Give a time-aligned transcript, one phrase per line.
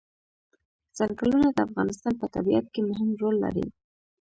[0.97, 3.65] ځنګلونه د افغانستان په طبیعت کې مهم رول لري.